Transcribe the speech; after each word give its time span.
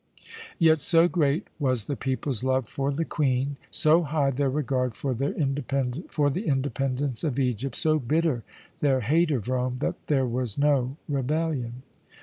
Yet 0.57 0.81
so 0.81 1.07
great 1.07 1.45
was 1.59 1.85
the 1.85 1.95
people's 1.95 2.43
love 2.43 2.67
for 2.67 2.91
the 2.91 3.05
Queen, 3.05 3.57
so 3.69 4.01
high 4.01 4.31
their 4.31 4.49
regard 4.49 4.95
for 4.95 5.13
the 5.13 5.29
independence 5.35 7.23
of 7.23 7.37
Egypt, 7.37 7.75
so 7.75 7.99
bitter 7.99 8.41
their 8.79 9.01
hate 9.01 9.29
of 9.29 9.47
Rome, 9.47 9.77
that 9.81 10.07
there 10.07 10.25
was 10.25 10.57
no 10.57 10.97
rebellion. 11.07 11.83